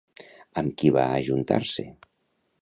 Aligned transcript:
Amb 0.61 0.73
qui 0.81 0.89
va 0.95 1.03
ajuntar-se? 1.19 1.87